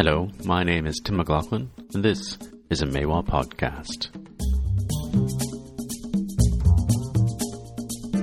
Hello, 0.00 0.30
my 0.44 0.62
name 0.62 0.86
is 0.86 1.00
Tim 1.00 1.16
McLaughlin, 1.16 1.68
and 1.92 2.04
this 2.04 2.38
is 2.70 2.82
a 2.82 2.86
Maiwa 2.86 3.26
podcast. 3.26 4.14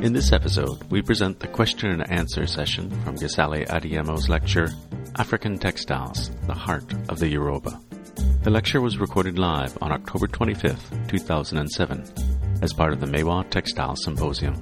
In 0.01 0.13
this 0.13 0.31
episode, 0.31 0.81
we 0.89 1.01
present 1.01 1.41
the 1.41 1.49
question 1.49 1.89
and 1.89 2.09
answer 2.09 2.47
session 2.47 2.89
from 3.01 3.17
Gasali 3.17 3.67
Adeyemo's 3.67 4.29
lecture, 4.29 4.69
African 5.17 5.57
Textiles, 5.57 6.31
the 6.47 6.53
Heart 6.53 6.93
of 7.09 7.19
the 7.19 7.27
Yoruba. 7.27 7.77
The 8.43 8.51
lecture 8.51 8.79
was 8.79 8.97
recorded 8.97 9.37
live 9.37 9.77
on 9.81 9.91
October 9.91 10.27
25th, 10.27 11.09
2007, 11.09 12.05
as 12.61 12.71
part 12.71 12.93
of 12.93 13.01
the 13.01 13.07
Maiwa 13.07 13.49
Textile 13.49 13.97
Symposium. 13.97 14.55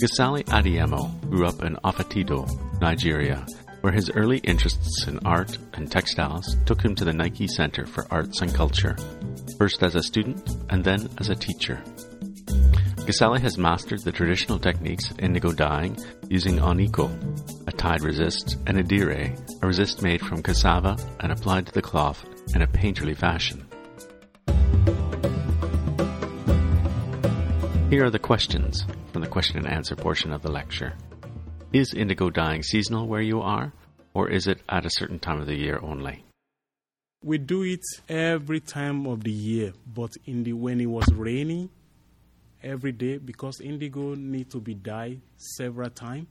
Gesale 0.00 0.44
Adiemo 0.44 1.20
grew 1.30 1.48
up 1.48 1.64
in 1.64 1.74
Ofatedo, 1.82 2.80
Nigeria, 2.80 3.44
where 3.86 3.94
his 3.94 4.10
early 4.16 4.38
interests 4.38 5.06
in 5.06 5.16
art 5.24 5.58
and 5.74 5.88
textiles 5.88 6.56
took 6.66 6.82
him 6.82 6.92
to 6.92 7.04
the 7.04 7.12
Nike 7.12 7.46
Center 7.46 7.86
for 7.86 8.04
Arts 8.10 8.40
and 8.40 8.52
Culture, 8.52 8.96
first 9.58 9.80
as 9.80 9.94
a 9.94 10.02
student 10.02 10.56
and 10.70 10.82
then 10.82 11.08
as 11.18 11.28
a 11.28 11.36
teacher. 11.36 11.80
Gasali 13.06 13.38
has 13.38 13.56
mastered 13.56 14.00
the 14.00 14.10
traditional 14.10 14.58
techniques 14.58 15.08
of 15.08 15.20
indigo 15.20 15.52
dyeing 15.52 15.96
using 16.28 16.56
oniko, 16.56 17.08
a 17.68 17.70
tide 17.70 18.02
resist, 18.02 18.56
and 18.66 18.76
adire, 18.76 19.32
a 19.62 19.66
resist 19.68 20.02
made 20.02 20.20
from 20.20 20.42
cassava 20.42 20.96
and 21.20 21.30
applied 21.30 21.66
to 21.66 21.72
the 21.72 21.80
cloth 21.80 22.24
in 22.56 22.62
a 22.62 22.66
painterly 22.66 23.16
fashion. 23.16 23.64
Here 27.88 28.04
are 28.04 28.10
the 28.10 28.18
questions 28.18 28.84
from 29.12 29.22
the 29.22 29.28
question 29.28 29.58
and 29.58 29.68
answer 29.68 29.94
portion 29.94 30.32
of 30.32 30.42
the 30.42 30.50
lecture. 30.50 30.94
Is 31.72 31.92
indigo 31.92 32.30
dyeing 32.30 32.62
seasonal 32.62 33.08
where 33.08 33.20
you 33.20 33.40
are, 33.40 33.72
or 34.14 34.30
is 34.30 34.46
it 34.46 34.60
at 34.68 34.86
a 34.86 34.90
certain 34.90 35.18
time 35.18 35.40
of 35.40 35.46
the 35.46 35.56
year 35.56 35.80
only? 35.82 36.24
We 37.24 37.38
do 37.38 37.62
it 37.64 37.80
every 38.08 38.60
time 38.60 39.04
of 39.06 39.24
the 39.24 39.32
year, 39.32 39.72
but 39.92 40.12
in 40.26 40.44
the 40.44 40.52
when 40.52 40.80
it 40.80 40.86
was 40.86 41.12
raining, 41.12 41.70
every 42.62 42.92
day 42.92 43.18
because 43.18 43.60
indigo 43.60 44.14
need 44.14 44.48
to 44.50 44.60
be 44.60 44.74
dyed 44.74 45.20
several 45.36 45.90
times. 45.90 46.28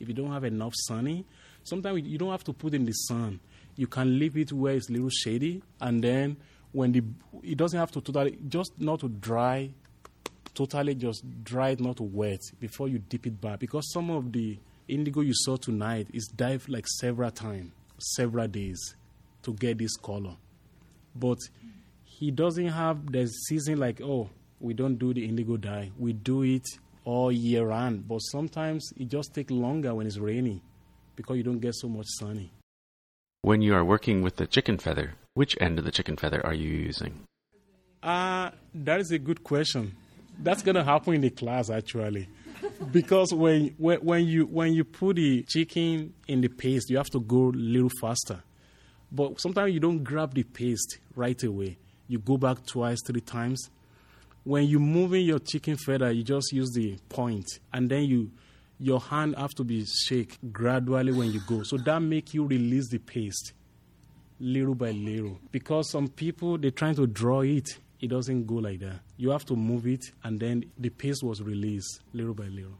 If 0.00 0.08
you 0.08 0.14
don't 0.14 0.32
have 0.32 0.44
enough 0.44 0.72
sunny, 0.74 1.24
sometimes 1.62 2.02
you 2.02 2.18
don't 2.18 2.32
have 2.32 2.44
to 2.44 2.52
put 2.52 2.74
in 2.74 2.84
the 2.84 2.92
sun. 2.92 3.38
You 3.76 3.86
can 3.86 4.18
leave 4.18 4.36
it 4.36 4.52
where 4.52 4.74
it's 4.74 4.90
a 4.90 4.92
little 4.92 5.08
shady, 5.08 5.62
and 5.80 6.02
then 6.02 6.36
when 6.72 6.90
the 6.90 7.02
it 7.44 7.56
doesn't 7.56 7.78
have 7.78 7.92
to 7.92 8.00
totally 8.00 8.38
just 8.48 8.72
not 8.80 9.00
to 9.00 9.08
dry, 9.08 9.70
totally 10.54 10.94
just 10.94 11.24
dry 11.42 11.70
it 11.70 11.80
not 11.80 12.00
wet 12.00 12.40
before 12.60 12.88
you 12.88 12.98
dip 12.98 13.26
it 13.26 13.40
back 13.40 13.58
because 13.58 13.90
some 13.92 14.10
of 14.10 14.32
the 14.32 14.58
indigo 14.88 15.20
you 15.20 15.32
saw 15.34 15.56
tonight 15.56 16.06
is 16.12 16.26
dyed 16.36 16.60
like 16.68 16.86
several 16.86 17.30
times, 17.30 17.72
several 17.98 18.46
days 18.46 18.94
to 19.42 19.52
get 19.54 19.78
this 19.78 19.96
color, 19.96 20.36
but 21.14 21.38
he 22.04 22.30
doesn't 22.30 22.68
have 22.68 23.10
the 23.10 23.26
season 23.26 23.78
like 23.78 24.00
oh 24.00 24.28
we 24.60 24.72
don't 24.72 24.96
do 24.96 25.12
the 25.12 25.24
indigo 25.24 25.56
dye. 25.56 25.90
We 25.98 26.12
do 26.12 26.42
it 26.42 26.66
all 27.04 27.30
year 27.30 27.66
round, 27.66 28.08
but 28.08 28.20
sometimes 28.20 28.92
it 28.96 29.08
just 29.08 29.34
takes 29.34 29.50
longer 29.50 29.94
when 29.94 30.06
it's 30.06 30.16
rainy 30.18 30.62
because 31.16 31.36
you 31.36 31.42
don't 31.42 31.58
get 31.58 31.74
so 31.74 31.88
much 31.88 32.06
sunny. 32.18 32.50
When 33.42 33.60
you 33.60 33.74
are 33.74 33.84
working 33.84 34.22
with 34.22 34.36
the 34.36 34.46
chicken 34.46 34.78
feather, 34.78 35.14
which 35.34 35.56
end 35.60 35.78
of 35.78 35.84
the 35.84 35.90
chicken 35.90 36.16
feather 36.16 36.44
are 36.46 36.54
you 36.54 36.70
using? 36.70 37.20
Uh, 38.02 38.50
that 38.74 39.00
is 39.00 39.10
a 39.10 39.18
good 39.18 39.44
question. 39.44 39.96
That's 40.38 40.62
going 40.62 40.74
to 40.76 40.84
happen 40.84 41.14
in 41.14 41.20
the 41.20 41.30
class 41.30 41.70
actually. 41.70 42.28
because 42.92 43.32
when, 43.32 43.74
when, 43.78 43.98
when, 43.98 44.24
you, 44.26 44.46
when 44.46 44.72
you 44.72 44.84
put 44.84 45.16
the 45.16 45.42
chicken 45.42 46.14
in 46.28 46.40
the 46.40 46.48
paste, 46.48 46.90
you 46.90 46.96
have 46.96 47.10
to 47.10 47.20
go 47.20 47.48
a 47.48 47.56
little 47.56 47.90
faster. 48.00 48.42
But 49.12 49.40
sometimes 49.40 49.72
you 49.72 49.80
don't 49.80 50.02
grab 50.02 50.34
the 50.34 50.42
paste 50.42 50.98
right 51.14 51.40
away. 51.42 51.78
You 52.08 52.18
go 52.18 52.36
back 52.36 52.66
twice, 52.66 53.00
three 53.06 53.20
times 53.20 53.70
when 54.44 54.64
you're 54.64 54.78
moving 54.80 55.24
your 55.24 55.38
chicken 55.38 55.76
feather, 55.76 56.12
you 56.12 56.22
just 56.22 56.52
use 56.52 56.70
the 56.72 56.96
point, 57.08 57.46
and 57.72 57.90
then 57.90 58.04
you 58.04 58.30
your 58.78 59.00
hand 59.00 59.34
have 59.38 59.54
to 59.54 59.64
be 59.64 59.84
shake 59.86 60.36
gradually 60.52 61.12
when 61.12 61.32
you 61.32 61.40
go. 61.46 61.62
So 61.62 61.78
that 61.78 62.00
make 62.00 62.34
you 62.34 62.44
release 62.44 62.88
the 62.88 62.98
paste 62.98 63.52
little 64.40 64.74
by 64.74 64.90
little. 64.90 65.38
Because 65.52 65.90
some 65.90 66.08
people 66.08 66.58
they're 66.58 66.70
trying 66.70 66.96
to 66.96 67.06
draw 67.06 67.40
it, 67.40 67.78
it 68.00 68.08
doesn't 68.08 68.46
go 68.46 68.54
like 68.54 68.80
that. 68.80 69.00
You 69.16 69.30
have 69.30 69.44
to 69.46 69.56
move 69.56 69.86
it, 69.86 70.04
and 70.22 70.38
then 70.38 70.64
the 70.78 70.90
paste 70.90 71.22
was 71.22 71.42
released 71.42 72.00
little 72.12 72.34
by 72.34 72.44
little. 72.44 72.78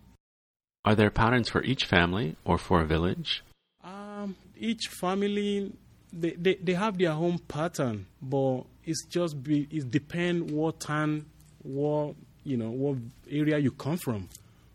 Are 0.85 0.95
there 0.95 1.11
patterns 1.11 1.49
for 1.49 1.63
each 1.63 1.87
family 1.87 2.37
or 2.45 2.59
for 2.59 2.81
a 2.81 2.85
village? 2.85 3.43
Um, 3.83 4.37
each 4.57 4.89
family 5.01 5.73
they, 6.13 6.31
they, 6.33 6.55
they 6.55 6.75
have 6.75 6.97
their 6.99 7.13
own 7.13 7.39
pattern, 7.39 8.07
but 8.23 8.63
it's 8.85 9.05
just 9.07 9.43
be, 9.43 9.67
it 9.71 9.91
depends 9.91 10.53
what 10.53 10.81
time 10.81 11.27
what 11.63 12.15
you 12.45 12.57
know 12.57 12.71
what 12.71 12.99
area 13.31 13.59
you 13.59 13.71
come 13.71 13.97
from, 13.97 14.29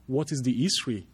what 0.07 0.31
is 0.31 0.41
the 0.43 0.53
history 0.53 1.07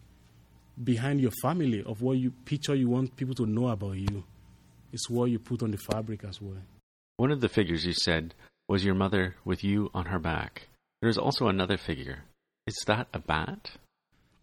behind 0.82 1.20
your 1.20 1.30
family 1.42 1.82
of 1.84 2.02
what 2.02 2.18
you 2.18 2.30
picture 2.44 2.74
you 2.74 2.88
want 2.88 3.14
people 3.16 3.34
to 3.34 3.46
know 3.46 3.68
about 3.68 3.96
you. 3.96 4.24
It's 4.92 5.08
what 5.08 5.26
you 5.26 5.38
put 5.38 5.62
on 5.62 5.70
the 5.70 5.78
fabric 5.78 6.24
as 6.24 6.40
well. 6.40 6.58
One 7.18 7.30
of 7.30 7.40
the 7.40 7.48
figures 7.48 7.84
you 7.84 7.92
said 7.92 8.34
was 8.68 8.84
your 8.84 8.94
mother 8.94 9.36
with 9.44 9.62
you 9.62 9.90
on 9.94 10.06
her 10.06 10.18
back. 10.18 10.68
There's 11.02 11.18
also 11.18 11.48
another 11.48 11.76
figure. 11.76 12.24
Is 12.66 12.76
that 12.86 13.08
a 13.12 13.18
bat? 13.18 13.72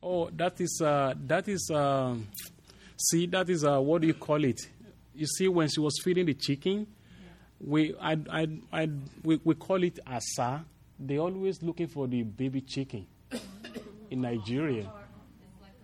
Oh, 0.01 0.29
that 0.35 0.59
is 0.59 0.81
uh, 0.83 1.13
that 1.27 1.47
is 1.47 1.69
uh, 1.73 2.15
see 2.97 3.27
that 3.27 3.49
is 3.49 3.63
uh, 3.63 3.79
what 3.79 4.01
do 4.01 4.07
you 4.07 4.13
call 4.13 4.43
it? 4.43 4.59
You 5.15 5.27
see, 5.27 5.47
when 5.47 5.67
she 5.69 5.79
was 5.79 5.99
feeding 6.03 6.25
the 6.25 6.33
chicken, 6.33 6.87
we 7.59 7.95
I 8.01 8.17
I, 8.29 8.47
I 8.71 8.89
we, 9.23 9.39
we 9.43 9.55
call 9.55 9.83
it 9.83 9.99
asa 10.05 10.65
they're 10.99 11.19
always 11.19 11.61
looking 11.61 11.87
for 11.87 12.07
the 12.07 12.23
baby 12.23 12.61
chicken 12.61 13.05
in 14.09 14.21
Nigeria. 14.21 14.89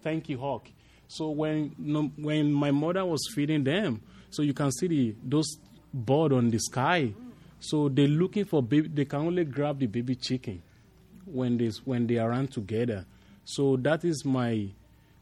Thank 0.02 0.30
you, 0.30 0.38
Hawk. 0.38 0.68
So 1.08 1.30
when 1.30 1.70
when 2.18 2.54
my 2.54 2.72
mother 2.72 3.06
was 3.06 3.20
feeding 3.34 3.64
them, 3.64 4.02
so 4.30 4.44
you 4.44 4.54
can 4.54 4.72
see 4.72 4.88
the 4.88 5.16
those 5.24 5.58
bird 5.94 6.34
on 6.34 6.50
the 6.50 6.60
sky. 6.60 7.14
So 7.60 7.90
they're 7.90 8.08
looking 8.08 8.46
for 8.46 8.64
baby. 8.64 8.88
They 8.88 9.06
can 9.06 9.20
only 9.20 9.46
grab 9.46 9.80
the 9.80 9.88
baby 9.88 10.16
chicken 10.16 10.62
when 11.26 11.58
they 11.58 11.70
when 11.86 12.08
they 12.08 12.18
are 12.18 12.30
run 12.30 12.48
together. 12.48 13.06
So 13.44 13.78
that 13.78 14.06
is 14.06 14.24
my 14.26 14.70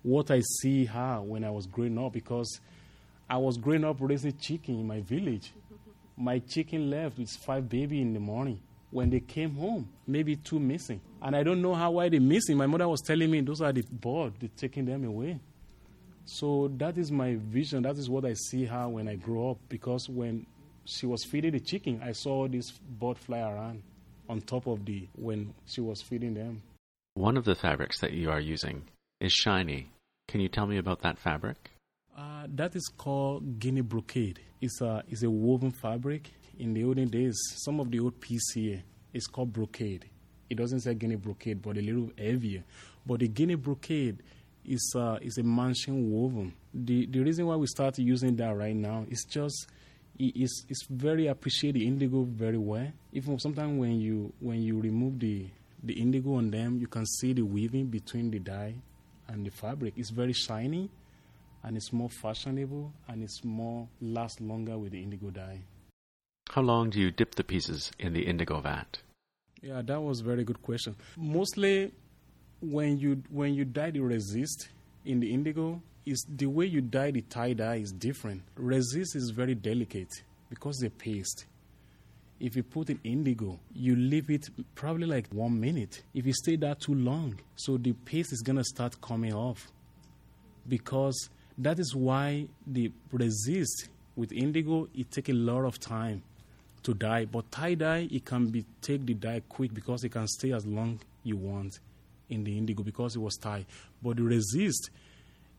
what 0.04 0.32
I 0.32 0.42
see 0.62 0.86
her 0.86 1.22
when 1.22 1.44
I 1.44 1.50
was 1.50 1.66
growing 1.66 1.98
up 1.98 2.14
because 2.14 2.60
I 3.30 3.38
was 3.38 3.58
growing 3.58 3.84
up 3.84 3.98
raising 4.00 4.38
chicken 4.38 4.80
in 4.80 4.88
my 4.88 5.02
village. 5.02 5.52
My 6.16 6.40
chicken 6.40 6.90
left 6.90 7.18
with 7.18 7.30
five 7.30 7.68
baby 7.70 8.02
in 8.02 8.14
the 8.14 8.20
morning 8.20 8.60
when 8.90 9.10
they 9.10 9.20
came 9.20 9.56
home, 9.56 9.90
maybe 10.08 10.36
two 10.36 10.60
missing. 10.60 11.02
And 11.22 11.36
I 11.36 11.44
don't 11.44 11.62
know 11.62 11.74
how 11.74 11.92
why 11.92 12.10
they're 12.10 12.22
missing. 12.22 12.58
My 12.58 12.68
mother 12.68 12.88
was 12.88 13.02
telling 13.02 13.30
me 13.30 13.42
those 13.42 13.62
are 13.62 13.74
the 13.74 13.82
birds, 13.84 14.36
they're 14.40 14.50
taking 14.56 14.86
them 14.86 15.04
away. 15.04 15.40
So 16.26 16.70
that 16.78 16.98
is 16.98 17.12
my 17.12 17.36
vision. 17.36 17.84
That 17.84 17.98
is 17.98 18.10
what 18.10 18.26
I 18.26 18.34
see 18.34 18.66
her 18.66 18.88
when 18.90 19.08
I 19.08 19.16
grow 19.16 19.52
up. 19.52 19.60
Because 19.70 20.10
when 20.10 20.46
she 20.88 21.06
was 21.06 21.24
feeding 21.24 21.52
the 21.52 21.60
chicken, 21.60 22.02
I 22.04 22.14
saw 22.14 22.48
this 22.48 22.72
bird 22.72 23.18
fly 23.18 23.40
around 23.40 23.84
on 24.30 24.42
top 24.42 24.68
of 24.68 24.86
the 24.86 25.08
when 25.16 25.54
she 25.66 25.82
was 25.82 26.02
feeding 26.02 26.34
them. 26.34 26.62
One 27.14 27.38
of 27.38 27.46
the 27.46 27.56
fabrics 27.56 28.00
that 28.02 28.14
you 28.14 28.30
are 28.32 28.40
using 28.40 28.84
is 29.20 29.32
shiny. 29.32 29.90
Can 30.28 30.42
you 30.42 30.50
tell 30.50 30.68
me 30.68 30.78
about 30.78 31.02
that 31.02 31.18
fabric? 31.18 31.72
Uh, 32.18 32.48
that 32.56 32.76
is 32.76 32.88
called 32.98 33.60
Guinea 33.60 33.82
brocade. 33.82 34.40
It's 34.62 34.82
a, 34.82 35.04
it's 35.08 35.24
a 35.24 35.30
woven 35.30 35.72
fabric 35.72 36.32
in 36.60 36.74
the 36.74 36.84
olden 36.84 37.10
days, 37.10 37.38
some 37.64 37.80
of 37.80 37.92
the 37.92 38.00
old 38.00 38.20
PCA 38.20 38.82
is 39.14 39.28
called 39.28 39.54
brocade. 39.54 40.06
It 40.50 40.56
doesn't 40.56 40.82
say 40.82 40.94
Guinea 40.94 41.16
brocade, 41.16 41.62
but 41.62 41.78
a 41.78 41.82
little 41.82 42.12
heavier. 42.18 42.64
But 43.06 43.20
the 43.20 43.28
Guinea 43.28 43.56
brocade 43.56 44.24
is 44.66 44.94
uh, 44.96 45.18
is 45.22 45.38
a 45.38 45.44
mansion 45.44 46.12
woven. 46.12 46.54
The 46.74 47.06
the 47.06 47.20
reason 47.20 47.46
why 47.46 47.56
we 47.56 47.68
started 47.68 48.04
using 48.04 48.36
that 48.38 48.56
right 48.56 48.76
now 48.76 49.06
is 49.10 49.26
just 49.30 49.68
it's 50.20 50.66
it's 50.70 50.86
very 50.90 51.28
appreciate 51.28 51.74
the 51.74 51.86
indigo 51.86 52.24
very 52.24 52.58
well. 52.58 52.92
Even 53.14 53.40
sometimes 53.40 53.80
when 53.80 54.00
you 54.00 54.34
when 54.40 54.62
you 54.62 54.80
remove 54.80 55.20
the 55.20 55.48
the 55.84 55.94
indigo 55.94 56.36
on 56.36 56.50
them, 56.52 56.78
you 56.78 56.88
can 56.88 57.06
see 57.06 57.34
the 57.34 57.44
weaving 57.44 57.88
between 57.88 58.32
the 58.32 58.40
dye 58.40 58.76
and 59.28 59.46
the 59.46 59.52
fabric. 59.52 59.94
It's 59.98 60.10
very 60.10 60.34
shiny, 60.34 60.90
and 61.64 61.78
it's 61.78 61.94
more 61.94 62.10
fashionable, 62.10 62.92
and 63.08 63.24
it's 63.24 63.44
more 63.44 63.88
last 64.02 64.42
longer 64.42 64.78
with 64.78 64.92
the 64.92 65.02
indigo 65.02 65.30
dye. 65.30 65.62
How 66.50 66.62
long 66.62 66.90
do 66.90 67.00
you 67.00 67.12
dip 67.12 67.36
the 67.36 67.44
pieces 67.44 67.92
in 68.00 68.14
the 68.14 68.22
indigo 68.26 68.60
vat? 68.62 69.00
Yeah, 69.62 69.82
that 69.82 70.02
was 70.02 70.22
a 70.22 70.24
very 70.24 70.44
good 70.44 70.62
question. 70.62 70.96
Mostly, 71.18 71.92
when 72.62 72.98
you 72.98 73.22
when 73.30 73.54
you 73.54 73.66
dye 73.66 73.92
the 73.92 74.00
resist 74.00 74.70
in 75.08 75.20
the 75.20 75.34
indigo, 75.34 75.82
is 76.06 76.26
the 76.30 76.46
way 76.46 76.66
you 76.66 76.82
dye 76.82 77.12
the 77.12 77.22
tie 77.22 77.54
dye 77.54 77.78
is 77.78 77.92
different. 77.92 78.42
Resist 78.56 79.16
is 79.16 79.30
very 79.30 79.56
delicate 79.56 80.12
because 80.50 80.78
the 80.78 80.90
paste. 80.90 81.46
If 82.40 82.56
you 82.56 82.64
put 82.64 82.90
in 82.90 83.00
indigo, 83.04 83.60
you 83.74 83.96
leave 83.96 84.30
it 84.30 84.50
probably 84.76 85.08
like 85.08 85.28
one 85.32 85.60
minute. 85.60 86.04
If 86.14 86.26
you 86.26 86.34
stay 86.34 86.56
there 86.56 86.76
too 86.76 86.94
long, 86.94 87.40
so 87.56 87.78
the 87.78 87.94
paste 87.94 88.32
is 88.32 88.42
gonna 88.42 88.64
start 88.64 89.02
coming 89.02 89.34
off. 89.34 89.68
Because 90.68 91.30
that 91.58 91.80
is 91.80 91.96
why 91.96 92.48
the 92.68 92.92
resist 93.12 93.90
with 94.16 94.32
indigo, 94.32 94.88
it 94.94 95.10
take 95.12 95.30
a 95.30 95.34
lot 95.34 95.66
of 95.66 95.80
time 95.80 96.22
to 96.84 96.94
dye. 96.94 97.26
But 97.26 97.52
tie 97.52 97.74
dye, 97.74 98.08
it 98.12 98.26
can 98.26 98.48
be 98.48 98.66
take 98.82 99.06
the 99.06 99.14
dye 99.16 99.42
quick 99.50 99.74
because 99.74 100.04
it 100.04 100.10
can 100.10 100.28
stay 100.28 100.52
as 100.54 100.66
long 100.66 101.00
you 101.24 101.38
want 101.38 101.80
in 102.30 102.44
the 102.44 102.58
indigo 102.58 102.84
because 102.84 103.16
it 103.16 103.20
was 103.20 103.36
tie. 103.36 103.66
But 104.02 104.18
the 104.18 104.24
resist, 104.24 104.90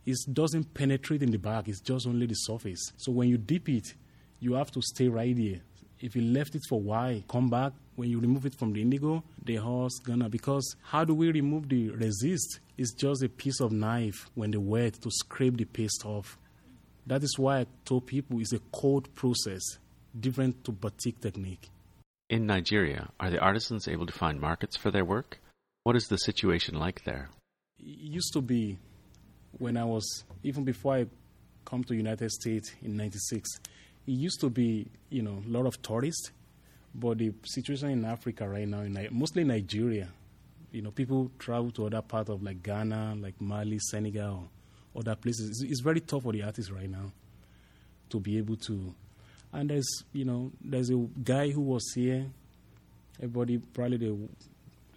it 0.07 0.17
doesn't 0.33 0.75
penetrate 0.75 1.23
in 1.23 1.31
the 1.31 1.39
back. 1.39 1.69
It's 1.69 1.81
just 1.81 2.07
only 2.07 2.27
the 2.27 2.35
surface. 2.35 2.93
So 2.97 3.13
when 3.13 3.29
you 3.29 3.39
dip 3.39 3.69
it, 3.69 3.95
you 4.41 4.55
have 4.55 4.71
to 4.73 4.83
stay 4.83 5.09
right 5.09 5.37
here. 5.37 5.61
If 6.01 6.15
you 6.15 6.23
left 6.23 6.55
it 6.55 6.63
for 6.69 6.77
a 6.77 6.83
while, 6.83 7.23
come 7.29 7.51
back. 7.51 7.73
When 7.97 8.09
you 8.09 8.21
remove 8.21 8.47
it 8.47 8.55
from 8.55 8.73
the 8.73 8.81
indigo, 8.81 9.25
the 9.45 9.57
horse 9.57 9.99
gonna 9.99 10.29
because 10.29 10.77
how 10.83 11.05
do 11.05 11.15
we 11.15 11.33
remove 11.33 11.69
the 11.69 11.91
resist? 11.91 12.61
It's 12.77 12.93
just 12.93 13.25
a 13.25 13.29
piece 13.29 13.61
of 13.61 13.73
knife 13.73 14.31
when 14.37 14.53
they 14.53 14.59
wet 14.59 14.95
to 15.03 15.11
scrape 15.11 15.57
the 15.57 15.65
paste 15.65 16.05
off. 16.07 16.39
That 17.09 17.25
is 17.25 17.37
why 17.37 17.61
I 17.61 17.67
told 17.85 18.07
people 18.07 18.39
it's 18.39 18.53
a 18.53 18.61
cold 18.71 19.13
process, 19.17 19.63
different 20.19 20.63
to 20.65 20.73
batik 20.73 21.21
technique. 21.21 21.69
In 22.31 22.47
Nigeria, 22.47 23.09
are 23.19 23.31
the 23.31 23.41
artisans 23.41 23.89
able 23.89 24.07
to 24.07 24.13
find 24.13 24.39
markets 24.39 24.77
for 24.77 24.91
their 24.93 25.05
work? 25.05 25.41
What 25.89 25.97
is 25.97 26.09
the 26.09 26.19
situation 26.19 26.79
like 26.79 27.05
there? 27.05 27.31
It 27.81 27.87
used 27.87 28.35
to 28.35 28.43
be 28.43 28.77
when 29.57 29.79
I 29.79 29.85
was 29.85 30.23
even 30.43 30.63
before 30.63 30.97
I 30.97 31.07
come 31.65 31.83
to 31.85 31.95
United 31.95 32.31
States 32.31 32.75
in 32.83 32.95
'96. 32.95 33.49
It 34.07 34.11
used 34.11 34.39
to 34.43 34.51
be 34.51 34.87
you 35.09 35.23
know 35.23 35.43
a 35.47 35.49
lot 35.49 35.65
of 35.65 35.81
tourists, 35.81 36.31
but 36.95 37.17
the 37.17 37.33
situation 37.47 37.89
in 37.89 38.05
Africa 38.05 38.47
right 38.47 38.69
now, 38.69 38.81
in 38.81 39.09
mostly 39.13 39.45
Nigeria, 39.45 40.09
you 40.73 40.83
know 40.83 40.91
people 40.91 41.31
travel 41.39 41.71
to 41.71 41.87
other 41.87 42.03
parts 42.03 42.29
of 42.29 42.43
like 42.43 42.63
Ghana, 42.63 43.17
like 43.19 43.41
Mali, 43.41 43.79
Senegal, 43.79 44.51
other 44.95 45.17
places. 45.17 45.49
It's, 45.49 45.63
it's 45.63 45.81
very 45.81 46.01
tough 46.01 46.25
for 46.25 46.33
the 46.33 46.43
artists 46.43 46.71
right 46.71 46.91
now 46.91 47.13
to 48.11 48.21
be 48.21 48.37
able 48.37 48.57
to. 48.57 48.95
And 49.55 49.71
there's 49.71 50.05
you 50.13 50.27
know 50.27 50.53
there's 50.63 50.91
a 50.91 50.97
guy 51.25 51.49
who 51.49 51.63
was 51.63 51.91
here. 51.95 52.27
Everybody 53.23 53.57
probably 53.57 53.97
they 53.97 54.29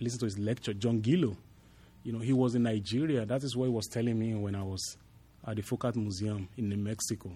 listen 0.01 0.19
to 0.19 0.25
his 0.25 0.37
lecture, 0.37 0.73
John 0.73 1.01
Gillow 1.01 1.37
you 2.03 2.11
know, 2.11 2.19
he 2.19 2.33
was 2.33 2.55
in 2.55 2.63
Nigeria. 2.63 3.25
That 3.25 3.43
is 3.43 3.55
what 3.55 3.65
he 3.65 3.71
was 3.71 3.87
telling 3.87 4.17
me 4.17 4.33
when 4.33 4.55
I 4.55 4.63
was 4.63 4.97
at 5.45 5.55
the 5.55 5.61
Focus 5.61 5.95
Museum 5.95 6.47
in 6.57 6.69
New 6.69 6.77
Mexico. 6.77 7.31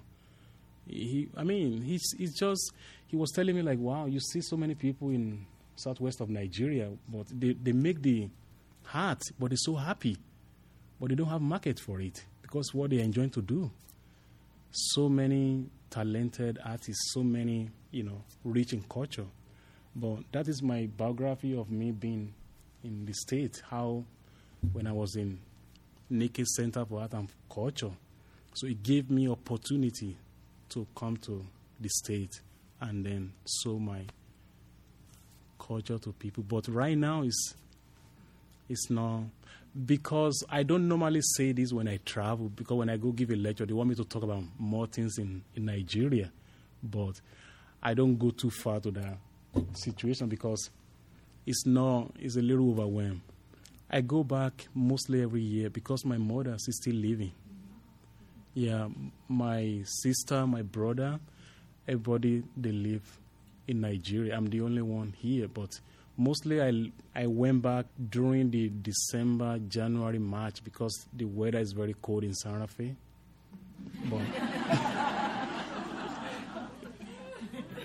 He, 0.88 1.30
I 1.36 1.44
mean, 1.44 1.82
he's, 1.82 2.14
he's 2.18 2.36
just, 2.36 2.72
he 3.08 3.16
was 3.16 3.32
telling 3.32 3.56
me, 3.56 3.62
like, 3.62 3.80
wow, 3.80 4.06
you 4.06 4.20
see 4.20 4.42
so 4.42 4.56
many 4.56 4.76
people 4.76 5.10
in 5.10 5.46
southwest 5.76 6.22
of 6.22 6.30
Nigeria, 6.30 6.90
but 7.08 7.28
they, 7.32 7.54
they 7.54 7.72
make 7.72 8.02
the 8.02 8.30
art, 8.94 9.22
but 9.40 9.50
they're 9.50 9.58
so 9.58 9.76
happy, 9.76 10.18
but 11.00 11.10
they 11.10 11.16
don't 11.16 11.28
have 11.28 11.42
market 11.42 11.80
for 11.80 12.00
it 12.02 12.24
because 12.42 12.74
what 12.74 12.92
they're 12.92 13.00
enjoying 13.00 13.32
to 13.32 13.42
do. 13.42 13.70
So 14.72 15.10
many 15.10 15.66
talented 15.90 16.60
artists, 16.64 17.14
so 17.14 17.24
many, 17.24 17.70
you 17.92 18.04
know, 18.04 18.22
rich 18.44 18.74
in 18.74 18.84
culture. 18.90 19.26
But 19.96 20.20
that 20.34 20.48
is 20.48 20.62
my 20.62 20.88
biography 20.98 21.58
of 21.58 21.72
me 21.72 21.92
being 21.92 22.34
in 22.86 23.06
the 23.06 23.14
state 23.14 23.62
how 23.70 24.04
when 24.74 24.88
I 24.88 24.92
was 24.92 25.16
in 25.16 25.40
Nike 26.10 26.44
Center 26.46 26.86
for 26.86 27.02
Art 27.02 27.14
and 27.14 27.28
Culture. 27.54 27.92
So 28.54 28.68
it 28.68 28.84
gave 28.84 29.10
me 29.10 29.28
opportunity 29.30 30.16
to 30.70 30.88
come 30.96 31.18
to 31.18 31.46
the 31.80 31.90
state 31.90 32.40
and 32.80 33.06
then 33.06 33.34
show 33.64 33.78
my 33.80 34.02
culture 35.60 35.98
to 35.98 36.12
people. 36.14 36.44
But 36.48 36.68
right 36.68 36.98
now 36.98 37.24
it's 37.24 37.56
it's 38.70 38.90
not 38.90 39.24
because 39.86 40.44
I 40.50 40.64
don't 40.64 40.88
normally 40.88 41.22
say 41.22 41.52
this 41.52 41.74
when 41.74 41.88
I 41.88 41.98
travel 42.06 42.50
because 42.50 42.78
when 42.78 42.90
I 42.90 42.98
go 42.98 43.12
give 43.12 43.30
a 43.32 43.36
lecture 43.36 43.66
they 43.66 43.74
want 43.74 43.90
me 43.90 43.96
to 43.96 44.06
talk 44.06 44.24
about 44.24 44.44
more 44.58 44.88
things 44.88 45.18
in, 45.18 45.44
in 45.56 45.66
Nigeria. 45.66 46.32
But 46.84 47.20
I 47.82 47.94
don't 47.94 48.18
go 48.18 48.30
too 48.30 48.50
far 48.52 48.80
to 48.80 48.92
that 48.92 49.18
situation 49.74 50.28
because 50.28 50.70
it's 51.46 51.66
not 51.66 52.12
it's 52.20 52.36
a 52.36 52.42
little 52.42 52.72
overwhelmed. 52.72 53.22
I 53.90 54.02
go 54.02 54.24
back 54.24 54.68
mostly 54.74 55.22
every 55.22 55.42
year 55.42 55.70
because 55.70 56.04
my 56.06 56.18
mother 56.18 56.54
is 56.56 56.68
still 56.82 56.96
living. 56.96 57.32
Yeah, 58.54 58.88
my 59.28 59.82
sister, 59.86 60.48
my 60.48 60.62
brother, 60.64 61.20
everybody 61.88 62.44
they 62.58 62.72
live 62.72 63.20
in 63.68 63.82
Nigeria. 63.82 64.36
I'm 64.36 64.48
the 64.48 64.62
only 64.62 64.82
one 64.82 65.14
here, 65.18 65.48
but 65.48 65.80
mostly 66.18 66.62
I 66.62 66.92
I 67.14 67.28
went 67.28 67.62
back 67.62 67.86
during 68.10 68.50
the 68.52 68.70
December, 68.70 69.60
January, 69.68 70.20
March 70.20 70.64
because 70.64 71.06
the 71.14 71.26
weather 71.26 71.60
is 71.60 71.74
very 71.74 71.96
cold 72.02 72.24
in 72.24 72.34
Santa 72.34 72.68
Fe. 72.68 72.96
But 74.10 74.22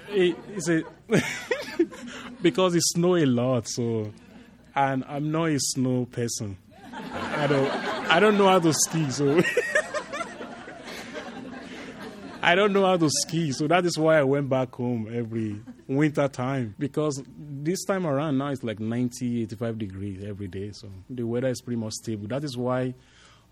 it, 0.08 0.36
it's 0.54 0.68
a 0.68 0.82
because 2.42 2.74
it 2.74 2.82
snow 2.84 3.16
a 3.16 3.26
lot, 3.26 3.68
so 3.68 4.12
and 4.74 5.04
I'm 5.08 5.30
not 5.30 5.50
a 5.50 5.58
snow 5.58 6.06
person. 6.06 6.56
I 6.92 7.46
don't 7.46 7.70
I 8.10 8.20
don't 8.20 8.36
know 8.38 8.48
how 8.48 8.58
to 8.58 8.72
ski, 8.72 9.10
so 9.10 9.40
I 12.42 12.54
don't 12.54 12.72
know 12.72 12.86
how 12.86 12.96
to 12.96 13.10
ski, 13.10 13.52
so 13.52 13.68
that 13.68 13.84
is 13.84 13.98
why 13.98 14.18
I 14.18 14.22
went 14.22 14.48
back 14.48 14.74
home 14.74 15.08
every 15.12 15.60
winter 15.86 16.26
time 16.28 16.74
because 16.78 17.22
this 17.36 17.84
time 17.84 18.06
around 18.06 18.38
now 18.38 18.48
it's 18.48 18.62
like 18.62 18.80
90, 18.80 19.42
85 19.42 19.78
degrees 19.78 20.24
every 20.24 20.48
day, 20.48 20.70
so 20.72 20.88
the 21.08 21.24
weather 21.24 21.48
is 21.48 21.60
pretty 21.60 21.80
much 21.80 21.92
stable. 21.94 22.26
That 22.28 22.44
is 22.44 22.56
why 22.56 22.94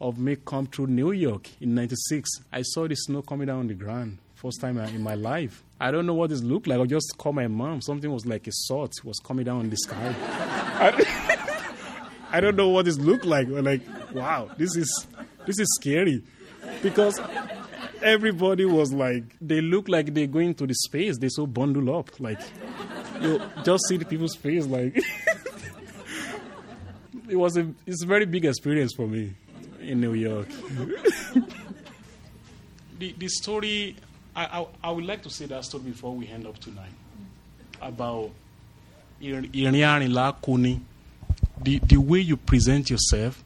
of 0.01 0.19
me 0.19 0.37
come 0.37 0.67
through 0.67 0.87
New 0.87 1.13
York 1.13 1.49
in 1.61 1.75
96, 1.75 2.31
I 2.53 2.63
saw 2.63 2.87
the 2.87 2.95
snow 2.95 3.23
coming 3.23 3.49
down 3.49 3.61
on 3.61 3.67
the 3.67 3.75
ground 3.75 4.19
first 4.39 4.61
time 4.61 4.79
uh, 4.79 4.87
in 4.87 5.03
my 5.03 5.15
life. 5.15 5.65
I 5.81 5.91
don't 5.91 6.07
know 6.07 6.15
what 6.15 6.31
this 6.31 6.43
looked 6.43 6.67
like. 6.67 6.81
I 6.81 6.85
just 6.85 7.15
called 7.19 7.35
my 7.35 7.49
mom. 7.49 7.81
Something 7.81 8.13
was 8.13 8.25
like 8.27 8.47
a 8.47 8.53
salt 8.53 8.93
was 9.05 9.19
coming 9.19 9.45
down 9.45 9.61
in 9.63 9.71
the 9.71 9.77
sky. 9.77 10.15
I, 10.21 11.49
I 12.31 12.41
don't 12.41 12.57
know 12.57 12.69
what 12.69 12.85
this 12.85 12.99
looked 12.99 13.25
like. 13.25 13.49
We're 13.49 13.63
like, 13.63 13.81
wow, 14.15 14.51
this 14.57 14.77
is 14.77 15.07
this 15.47 15.59
is 15.59 15.67
scary, 15.81 16.23
because 16.83 17.21
everybody 18.03 18.65
was 18.65 18.93
like, 18.93 19.25
they 19.41 19.61
look 19.61 19.89
like 19.89 20.15
they're 20.15 20.27
going 20.27 20.55
to 20.55 20.67
the 20.67 20.75
space. 20.75 21.19
They 21.19 21.29
so 21.29 21.47
bundled 21.47 21.89
up, 21.89 22.21
like 22.21 22.41
you 23.21 23.41
just 23.65 23.85
see 23.89 23.97
the 23.97 24.05
people's 24.05 24.37
face. 24.37 24.67
Like 24.67 24.97
it 27.29 27.37
was 27.37 27.57
a 27.57 27.73
it's 27.87 28.03
a 28.05 28.07
very 28.07 28.27
big 28.27 28.45
experience 28.45 28.93
for 28.95 29.07
me 29.07 29.33
in 29.81 30.01
New 30.01 30.15
York. 30.15 30.49
the 32.99 33.15
the 33.17 33.29
story 33.29 33.97
I, 34.39 34.61
I, 34.61 34.67
I 34.85 34.91
would 34.93 35.05
like 35.05 35.23
to 35.25 35.31
say 35.31 35.47
that 35.47 35.65
story 35.65 35.83
before 35.83 36.15
we 36.15 36.29
end 36.29 36.47
up 36.47 36.57
tonight 36.59 36.93
about 37.83 38.31
the, 39.21 39.41
the 41.81 41.97
way 41.97 42.21
you 42.21 42.37
present 42.37 42.89
yourself. 42.89 43.43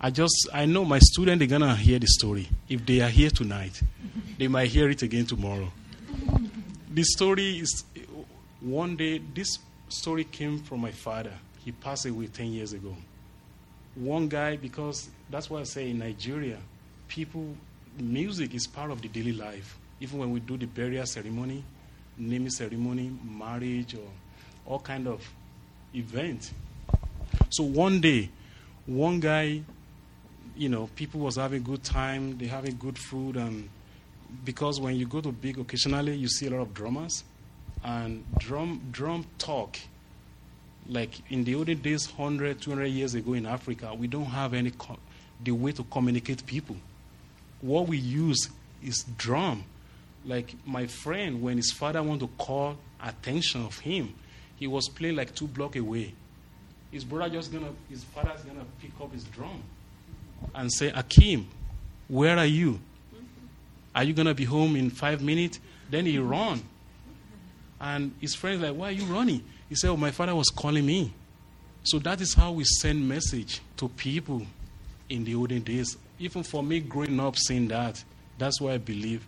I 0.00 0.08
just 0.08 0.48
I 0.50 0.64
know 0.64 0.86
my 0.86 0.98
students 0.98 1.40
they're 1.40 1.58
gonna 1.58 1.76
hear 1.76 1.98
the 1.98 2.06
story. 2.06 2.48
If 2.70 2.86
they 2.86 3.02
are 3.02 3.10
here 3.10 3.28
tonight, 3.28 3.82
they 4.38 4.48
might 4.48 4.68
hear 4.68 4.88
it 4.88 5.02
again 5.02 5.26
tomorrow. 5.26 5.70
The 6.90 7.02
story 7.02 7.58
is 7.58 7.84
one 8.62 8.96
day 8.96 9.20
this 9.34 9.58
story 9.90 10.24
came 10.24 10.58
from 10.58 10.80
my 10.80 10.92
father. 10.92 11.34
He 11.62 11.72
passed 11.72 12.06
away 12.06 12.28
ten 12.28 12.46
years 12.46 12.72
ago. 12.72 12.96
One 13.94 14.26
guy 14.26 14.56
because 14.56 15.10
that's 15.28 15.50
why 15.50 15.60
I 15.60 15.64
say 15.64 15.90
in 15.90 15.98
Nigeria, 15.98 16.56
people 17.08 17.54
music 17.98 18.54
is 18.54 18.66
part 18.66 18.90
of 18.90 19.02
the 19.02 19.08
daily 19.08 19.32
life 19.32 19.76
even 20.00 20.18
when 20.18 20.30
we 20.32 20.40
do 20.40 20.56
the 20.56 20.66
burial 20.66 21.06
ceremony, 21.06 21.62
naming 22.16 22.50
ceremony, 22.50 23.10
marriage, 23.22 23.94
or 23.94 24.08
all 24.66 24.78
kind 24.80 25.06
of 25.06 25.22
event. 25.94 26.52
So 27.50 27.64
one 27.64 28.00
day, 28.00 28.30
one 28.86 29.20
guy, 29.20 29.62
you 30.56 30.68
know, 30.68 30.88
people 30.96 31.20
was 31.20 31.36
having 31.36 31.62
good 31.62 31.82
time, 31.84 32.38
they 32.38 32.46
having 32.46 32.76
good 32.76 32.98
food, 32.98 33.36
and 33.36 33.68
because 34.44 34.80
when 34.80 34.96
you 34.96 35.06
go 35.06 35.20
to 35.20 35.32
big 35.32 35.58
occasionally, 35.58 36.14
you 36.14 36.28
see 36.28 36.46
a 36.46 36.50
lot 36.50 36.60
of 36.60 36.74
drummers, 36.74 37.24
and 37.84 38.24
drum 38.38 38.80
drum 38.90 39.26
talk. 39.38 39.78
Like 40.88 41.30
in 41.30 41.44
the 41.44 41.54
olden 41.54 41.78
days, 41.80 42.08
100, 42.10 42.60
200 42.60 42.86
years 42.86 43.14
ago 43.14 43.34
in 43.34 43.46
Africa, 43.46 43.94
we 43.94 44.06
don't 44.06 44.24
have 44.24 44.54
any 44.54 44.70
co- 44.72 44.98
the 45.42 45.52
way 45.52 45.72
to 45.72 45.84
communicate 45.84 46.44
people. 46.46 46.76
What 47.60 47.86
we 47.86 47.98
use 47.98 48.48
is 48.82 49.04
drum 49.16 49.64
like 50.24 50.54
my 50.66 50.86
friend, 50.86 51.42
when 51.42 51.56
his 51.56 51.72
father 51.72 52.02
wanted 52.02 52.20
to 52.20 52.30
call 52.42 52.76
attention 53.02 53.64
of 53.64 53.78
him, 53.78 54.14
he 54.56 54.66
was 54.66 54.88
playing 54.88 55.16
like 55.16 55.34
two 55.34 55.46
block 55.46 55.76
away. 55.76 56.14
His 56.90 57.04
brother 57.04 57.34
just 57.34 57.52
gonna, 57.52 57.70
his 57.88 58.04
father's 58.04 58.42
gonna 58.42 58.64
pick 58.80 58.90
up 59.00 59.12
his 59.12 59.24
drum 59.24 59.62
and 60.54 60.72
say, 60.72 60.88
Akim, 60.88 61.46
where 62.08 62.36
are 62.36 62.46
you? 62.46 62.80
Are 63.94 64.04
you 64.04 64.12
gonna 64.12 64.34
be 64.34 64.44
home 64.44 64.76
in 64.76 64.90
five 64.90 65.22
minutes? 65.22 65.60
Then 65.88 66.06
he 66.06 66.18
run. 66.18 66.62
And 67.80 68.12
his 68.20 68.34
friend's 68.34 68.62
like, 68.62 68.74
why 68.74 68.88
are 68.88 68.92
you 68.92 69.04
running? 69.06 69.42
He 69.68 69.74
said, 69.74 69.90
oh, 69.90 69.96
my 69.96 70.10
father 70.10 70.34
was 70.34 70.48
calling 70.50 70.84
me. 70.84 71.12
So 71.84 71.98
that 72.00 72.20
is 72.20 72.34
how 72.34 72.52
we 72.52 72.64
send 72.64 73.08
message 73.08 73.62
to 73.78 73.88
people 73.88 74.42
in 75.08 75.24
the 75.24 75.34
olden 75.34 75.62
days. 75.62 75.96
Even 76.18 76.42
for 76.42 76.62
me 76.62 76.80
growing 76.80 77.18
up 77.18 77.36
seeing 77.36 77.68
that, 77.68 78.02
that's 78.36 78.60
why 78.60 78.74
I 78.74 78.78
believe 78.78 79.26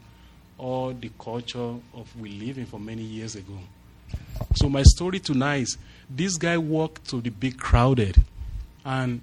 all 0.58 0.92
the 0.92 1.10
culture 1.18 1.74
of 1.94 2.20
we 2.20 2.30
live 2.30 2.58
in 2.58 2.66
for 2.66 2.78
many 2.78 3.02
years 3.02 3.34
ago. 3.36 3.58
So 4.54 4.68
my 4.68 4.82
story 4.82 5.20
tonight 5.20 5.62
is 5.62 5.78
this 6.08 6.36
guy 6.36 6.58
walked 6.58 7.08
to 7.10 7.20
the 7.20 7.30
big 7.30 7.58
crowded, 7.58 8.22
and 8.84 9.20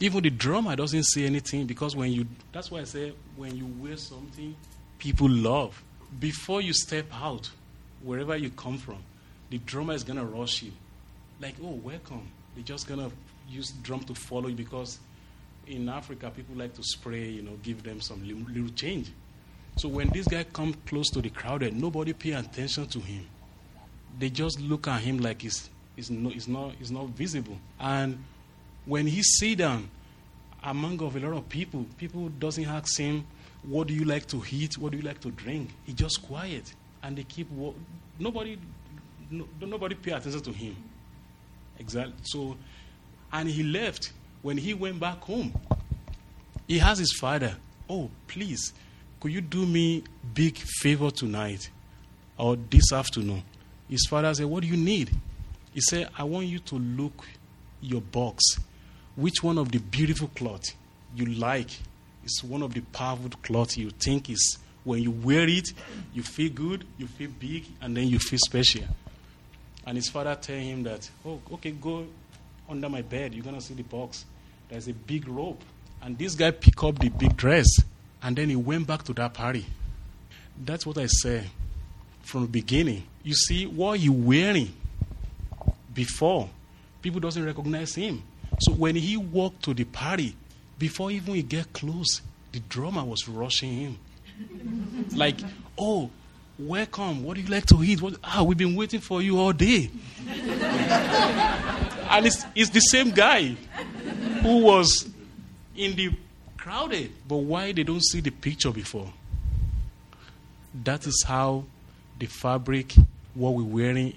even 0.00 0.22
the 0.22 0.30
drummer 0.30 0.76
doesn't 0.76 1.04
say 1.04 1.24
anything 1.24 1.66
because 1.66 1.96
when 1.96 2.12
you 2.12 2.26
that's 2.52 2.70
why 2.70 2.80
I 2.80 2.84
say 2.84 3.12
when 3.36 3.56
you 3.56 3.66
wear 3.78 3.96
something 3.96 4.54
people 4.98 5.28
love 5.28 5.82
before 6.18 6.60
you 6.60 6.72
step 6.72 7.06
out 7.12 7.50
wherever 8.02 8.36
you 8.36 8.50
come 8.50 8.78
from, 8.78 8.98
the 9.50 9.58
drummer 9.58 9.94
is 9.94 10.04
gonna 10.04 10.24
rush 10.24 10.62
you, 10.62 10.72
like 11.40 11.54
oh 11.62 11.80
welcome. 11.82 12.28
They're 12.54 12.64
just 12.64 12.88
gonna 12.88 13.10
use 13.48 13.70
drum 13.82 14.00
to 14.04 14.14
follow 14.14 14.48
you 14.48 14.56
because 14.56 14.98
in 15.66 15.88
Africa 15.88 16.32
people 16.34 16.56
like 16.56 16.74
to 16.74 16.82
spray, 16.82 17.28
you 17.28 17.42
know, 17.42 17.56
give 17.62 17.82
them 17.82 18.00
some 18.00 18.26
little 18.26 18.68
change. 18.74 19.10
So 19.76 19.88
when 19.88 20.08
this 20.08 20.26
guy 20.26 20.44
comes 20.44 20.76
close 20.86 21.10
to 21.10 21.20
the 21.20 21.28
crowded, 21.28 21.74
nobody 21.78 22.14
pay 22.14 22.32
attention 22.32 22.86
to 22.86 22.98
him. 23.00 23.26
They 24.18 24.30
just 24.30 24.58
look 24.58 24.88
at 24.88 25.02
him 25.02 25.18
like 25.18 25.42
he's, 25.42 25.68
he's, 25.94 26.10
no, 26.10 26.30
he's, 26.30 26.48
not, 26.48 26.72
he's 26.78 26.90
not 26.90 27.08
visible. 27.08 27.58
And 27.78 28.24
when 28.86 29.06
he 29.06 29.22
sit 29.22 29.58
down 29.58 29.90
among 30.64 31.02
of 31.02 31.14
a 31.16 31.20
lot 31.20 31.36
of 31.36 31.48
people, 31.50 31.84
people 31.98 32.30
doesn't 32.30 32.66
ask 32.66 32.98
him, 32.98 33.26
what 33.64 33.88
do 33.88 33.94
you 33.94 34.04
like 34.04 34.26
to 34.28 34.42
eat? 34.50 34.78
What 34.78 34.92
do 34.92 34.98
you 34.98 35.04
like 35.04 35.20
to 35.20 35.30
drink? 35.30 35.70
He 35.84 35.92
just 35.92 36.22
quiet. 36.22 36.72
And 37.02 37.16
they 37.16 37.24
keep, 37.24 37.48
nobody, 38.18 38.58
no, 39.30 39.46
nobody 39.60 39.94
pay 39.94 40.12
attention 40.12 40.40
to 40.40 40.52
him. 40.52 40.76
Exactly. 41.78 42.14
So, 42.22 42.56
and 43.32 43.48
he 43.48 43.62
left. 43.62 44.12
When 44.40 44.56
he 44.56 44.72
went 44.72 45.00
back 45.00 45.20
home, 45.20 45.52
he 46.66 46.78
has 46.78 46.98
his 46.98 47.12
father, 47.18 47.56
oh, 47.90 48.10
please, 48.28 48.72
could 49.20 49.32
you 49.32 49.40
do 49.40 49.64
me 49.66 50.04
big 50.34 50.58
favor 50.58 51.10
tonight 51.10 51.70
or 52.38 52.56
this 52.56 52.92
afternoon? 52.92 53.42
His 53.88 54.06
father 54.08 54.34
said, 54.34 54.46
What 54.46 54.62
do 54.62 54.68
you 54.68 54.76
need? 54.76 55.10
He 55.72 55.80
said, 55.80 56.08
I 56.16 56.24
want 56.24 56.46
you 56.46 56.58
to 56.60 56.76
look 56.76 57.26
your 57.80 58.00
box. 58.00 58.42
Which 59.14 59.42
one 59.42 59.58
of 59.58 59.72
the 59.72 59.78
beautiful 59.78 60.28
cloth 60.28 60.64
you 61.14 61.26
like 61.26 61.70
is 62.24 62.42
one 62.44 62.62
of 62.62 62.74
the 62.74 62.80
powerful 62.80 63.30
cloth 63.42 63.76
you 63.76 63.90
think 63.90 64.28
is 64.30 64.58
when 64.84 65.02
you 65.02 65.10
wear 65.10 65.48
it, 65.48 65.72
you 66.12 66.22
feel 66.22 66.50
good, 66.52 66.84
you 66.98 67.06
feel 67.06 67.30
big, 67.40 67.64
and 67.80 67.96
then 67.96 68.08
you 68.08 68.18
feel 68.18 68.38
special. 68.44 68.84
And 69.86 69.96
his 69.96 70.08
father 70.08 70.36
tell 70.40 70.58
him 70.58 70.82
that, 70.84 71.08
oh, 71.24 71.40
okay, 71.54 71.70
go 71.72 72.06
under 72.68 72.88
my 72.88 73.02
bed. 73.02 73.34
You're 73.34 73.44
gonna 73.44 73.60
see 73.60 73.74
the 73.74 73.82
box. 73.82 74.24
There's 74.68 74.88
a 74.88 74.92
big 74.92 75.28
rope. 75.28 75.62
And 76.02 76.18
this 76.18 76.34
guy 76.34 76.50
pick 76.50 76.82
up 76.84 76.98
the 76.98 77.08
big 77.08 77.36
dress 77.36 77.66
and 78.22 78.36
then 78.36 78.48
he 78.48 78.56
went 78.56 78.86
back 78.86 79.02
to 79.04 79.12
that 79.14 79.34
party. 79.34 79.66
That's 80.64 80.86
what 80.86 80.98
I 80.98 81.06
said 81.06 81.50
from 82.22 82.42
the 82.42 82.48
beginning. 82.48 83.04
You 83.22 83.34
see, 83.34 83.66
what 83.66 84.00
you 84.00 84.12
wearing 84.12 84.72
before, 85.94 86.48
people 87.02 87.20
doesn't 87.20 87.44
recognize 87.44 87.94
him. 87.94 88.22
So 88.60 88.72
when 88.72 88.96
he 88.96 89.16
walked 89.16 89.62
to 89.64 89.74
the 89.74 89.84
party, 89.84 90.34
before 90.78 91.10
even 91.10 91.34
he 91.34 91.42
get 91.42 91.72
close, 91.72 92.22
the 92.52 92.60
drummer 92.60 93.04
was 93.04 93.28
rushing 93.28 93.72
him. 93.72 93.98
like, 95.16 95.36
oh, 95.78 96.10
welcome. 96.58 97.22
What 97.22 97.34
do 97.36 97.42
you 97.42 97.48
like 97.48 97.66
to 97.66 97.82
eat? 97.82 98.00
What, 98.00 98.16
ah, 98.24 98.42
we've 98.42 98.58
been 98.58 98.74
waiting 98.74 99.00
for 99.00 99.22
you 99.22 99.38
all 99.38 99.52
day. 99.52 99.90
and 100.28 102.26
it's, 102.26 102.44
it's 102.54 102.70
the 102.70 102.80
same 102.80 103.10
guy 103.10 103.56
who 104.42 104.58
was 104.62 105.08
in 105.76 105.96
the 105.96 106.10
crowded. 106.66 107.12
But 107.28 107.36
why 107.36 107.70
they 107.70 107.84
don't 107.84 108.02
see 108.04 108.20
the 108.20 108.30
picture 108.30 108.72
before? 108.72 109.12
That 110.82 111.06
is 111.06 111.24
how 111.26 111.64
the 112.18 112.26
fabric, 112.26 112.94
what 113.34 113.54
we're 113.54 113.62
wearing 113.62 114.14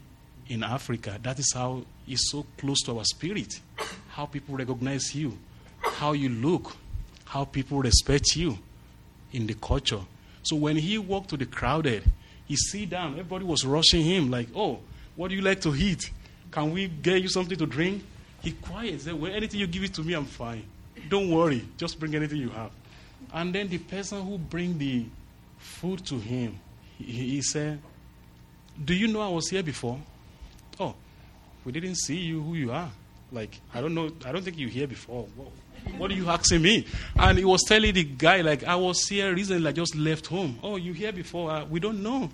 in 0.47 0.63
Africa, 0.63 1.19
that 1.21 1.37
is 1.37 1.53
how 1.53 1.83
it's 2.07 2.31
so 2.31 2.45
close 2.57 2.81
to 2.85 2.97
our 2.97 3.05
spirit. 3.05 3.59
How 4.09 4.25
people 4.25 4.55
recognize 4.55 5.13
you, 5.13 5.37
how 5.79 6.13
you 6.13 6.29
look, 6.29 6.75
how 7.25 7.45
people 7.45 7.79
respect 7.79 8.35
you 8.35 8.57
in 9.31 9.45
the 9.45 9.53
culture. 9.53 10.01
So 10.41 10.55
when 10.55 10.75
he 10.75 10.97
walked 10.97 11.29
to 11.29 11.37
the 11.37 11.45
crowded, 11.45 12.03
he 12.47 12.55
sit 12.55 12.89
down. 12.89 13.11
Everybody 13.11 13.45
was 13.45 13.63
rushing 13.63 14.01
him, 14.03 14.31
like, 14.31 14.47
"Oh, 14.55 14.79
what 15.15 15.29
do 15.29 15.35
you 15.35 15.41
like 15.41 15.61
to 15.61 15.75
eat? 15.75 16.09
Can 16.49 16.73
we 16.73 16.87
get 16.87 17.21
you 17.21 17.29
something 17.29 17.57
to 17.57 17.67
drink?" 17.67 18.03
He 18.41 18.53
quiet. 18.53 19.01
Said, 19.01 19.13
"Well, 19.13 19.31
anything 19.31 19.59
you 19.59 19.67
give 19.67 19.83
it 19.83 19.93
to 19.93 20.01
me, 20.01 20.13
I'm 20.13 20.25
fine." 20.25 20.63
Don't 21.09 21.31
worry, 21.31 21.67
just 21.77 21.99
bring 21.99 22.15
anything 22.15 22.37
you 22.37 22.49
have. 22.49 22.71
And 23.33 23.53
then 23.53 23.67
the 23.67 23.79
person 23.79 24.21
who 24.21 24.37
bring 24.37 24.77
the 24.77 25.05
food 25.57 26.05
to 26.05 26.17
him, 26.17 26.59
he, 26.97 27.03
he 27.05 27.41
said, 27.41 27.81
Do 28.83 28.93
you 28.93 29.07
know 29.07 29.21
I 29.21 29.29
was 29.29 29.49
here 29.49 29.63
before? 29.63 29.99
Oh, 30.79 30.93
we 31.65 31.71
didn't 31.71 31.95
see 31.95 32.17
you 32.17 32.41
who 32.41 32.55
you 32.55 32.71
are. 32.71 32.91
Like, 33.31 33.59
I 33.73 33.81
don't 33.81 33.93
know, 33.93 34.11
I 34.25 34.31
don't 34.31 34.43
think 34.43 34.57
you 34.57 34.67
here 34.67 34.87
before. 34.87 35.27
What, 35.35 35.49
what 35.97 36.11
are 36.11 36.15
you 36.15 36.29
asking 36.29 36.61
me? 36.61 36.85
And 37.15 37.37
he 37.37 37.45
was 37.45 37.63
telling 37.63 37.93
the 37.93 38.03
guy, 38.03 38.41
like, 38.41 38.63
I 38.63 38.75
was 38.75 39.07
here 39.07 39.33
recently, 39.33 39.67
I 39.67 39.71
just 39.71 39.95
left 39.95 40.27
home. 40.27 40.59
Oh, 40.63 40.77
you 40.77 40.93
here 40.93 41.11
before? 41.11 41.51
Uh, 41.51 41.65
we 41.65 41.79
don't 41.79 42.01
know 42.01 42.29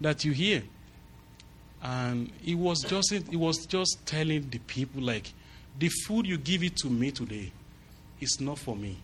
that 0.00 0.24
you're 0.24 0.34
here. 0.34 0.62
And 1.82 2.30
he 2.40 2.54
was 2.54 2.80
just 2.82 3.12
he 3.12 3.36
was 3.36 3.66
just 3.66 3.98
telling 4.06 4.48
the 4.48 4.58
people 4.58 5.02
like 5.02 5.30
the 5.78 5.90
food 6.06 6.26
you 6.26 6.38
give 6.38 6.62
it 6.62 6.76
to 6.76 6.88
me 6.88 7.10
today 7.10 7.52
it's 8.20 8.40
not 8.40 8.58
for 8.58 8.76
me 8.76 8.98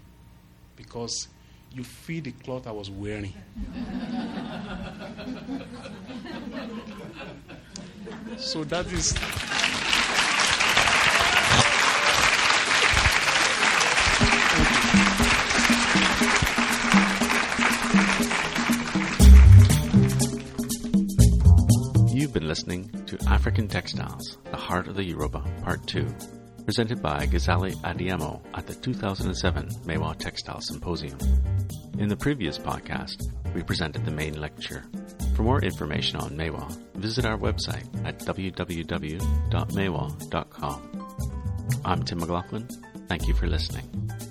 because 0.76 1.29
you 1.73 1.85
feel 1.85 2.23
the 2.23 2.33
cloth 2.33 2.67
I 2.67 2.73
was 2.73 2.90
wearing. 2.90 3.33
so 8.38 8.64
that 8.64 8.87
is. 8.87 9.14
You've 22.12 22.33
been 22.33 22.49
listening 22.49 22.90
to 23.07 23.19
African 23.29 23.69
Textiles, 23.69 24.38
The 24.50 24.57
Heart 24.57 24.88
of 24.88 24.97
the 24.97 25.05
Yoruba, 25.05 25.40
Part 25.62 25.87
2 25.87 26.07
presented 26.70 27.02
by 27.02 27.26
Gasali 27.26 27.74
Adeyemo 27.78 28.40
at 28.54 28.64
the 28.64 28.74
2007 28.76 29.70
Maiwa 29.86 30.14
Textile 30.16 30.60
Symposium. 30.60 31.18
In 31.98 32.08
the 32.08 32.14
previous 32.14 32.58
podcast, 32.58 33.24
we 33.56 33.64
presented 33.64 34.04
the 34.04 34.12
main 34.12 34.40
lecture. 34.40 34.84
For 35.34 35.42
more 35.42 35.60
information 35.62 36.20
on 36.20 36.36
Maiwa, 36.36 36.72
visit 36.94 37.24
our 37.24 37.36
website 37.36 37.88
at 38.06 38.20
www.maiwa.com. 38.20 39.26
I'm 41.84 42.04
Tim 42.04 42.18
McLaughlin. 42.18 42.68
Thank 43.08 43.26
you 43.26 43.34
for 43.34 43.48
listening. 43.48 44.29